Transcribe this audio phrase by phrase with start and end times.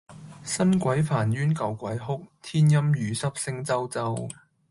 [0.43, 4.31] 新鬼煩冤舊鬼哭，天陰雨濕聲啾啾！